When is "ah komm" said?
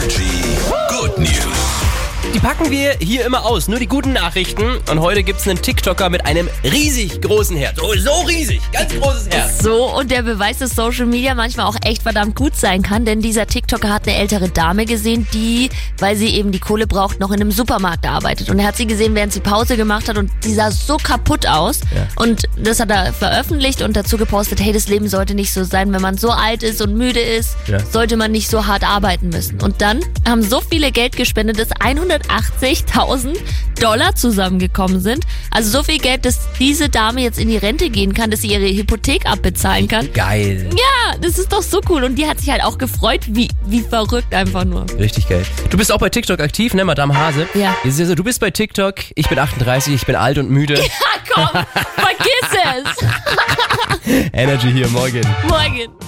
51.00-51.64